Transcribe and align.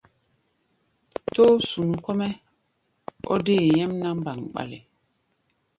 Tóó-sunu 1.33 1.95
kɔ́-mɛ́ 2.05 2.31
ɔ́ 3.31 3.37
dée 3.45 3.63
nyɛ́mná 3.75 4.09
mgbaŋɓale. 4.17 4.79